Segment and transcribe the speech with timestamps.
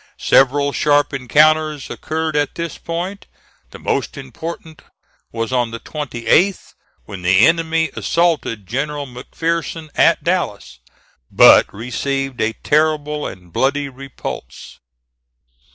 [0.17, 3.27] Several sharp encounters occurred at this point.
[3.69, 4.81] The most important
[5.31, 6.73] was on the 28th,
[7.05, 10.79] when the enemy assaulted General McPherson at Dallas,
[11.29, 14.79] but received a terrible and bloody repulse.